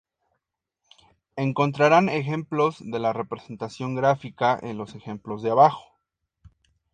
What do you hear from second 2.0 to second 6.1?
ejemplos de la representación gráfica en los ejemplos de abajo.